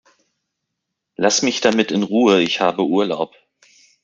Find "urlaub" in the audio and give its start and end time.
2.87-3.35